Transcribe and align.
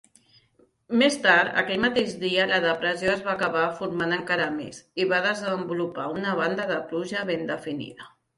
Més 1.01 1.17
tard, 1.25 1.51
aquell 1.61 1.83
mateix 1.83 2.15
dia, 2.23 2.47
la 2.51 2.57
depressió 2.63 3.11
es 3.17 3.21
va 3.27 3.35
acabar 3.35 3.67
formant 3.83 4.17
encara 4.17 4.49
més 4.57 4.81
i 5.05 5.07
va 5.13 5.21
desenvolupar 5.27 6.09
una 6.17 6.33
banda 6.43 6.67
de 6.75 6.81
pluja 6.91 7.25
ben 7.31 7.47
definida. 7.53 8.11